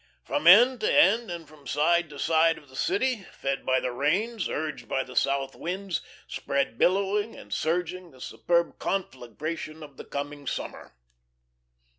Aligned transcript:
From 0.23 0.47
end 0.47 0.79
to 0.79 0.91
end 0.91 1.29
and 1.29 1.47
from 1.47 1.67
side 1.67 2.09
to 2.09 2.17
side 2.17 2.57
of 2.57 2.69
the 2.69 2.75
city, 2.75 3.21
fed 3.31 3.63
by 3.63 3.79
the 3.79 3.91
rains, 3.91 4.49
urged 4.49 4.87
by 4.87 5.03
the 5.03 5.15
south 5.15 5.55
winds, 5.55 6.01
spread 6.27 6.79
billowing 6.79 7.35
and 7.37 7.53
surging 7.53 8.09
the 8.09 8.19
superb 8.19 8.79
conflagration 8.79 9.83
of 9.83 9.97
the 9.97 10.05
coming 10.05 10.47
summer. 10.47 10.95